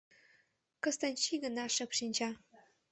Кыстынчий 0.83 1.39
гына 1.43 1.65
шып 1.75 1.91
шинча. 1.97 2.29